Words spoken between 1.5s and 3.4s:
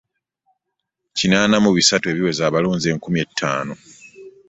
mu bisatu ebiweza abalonzi enkumi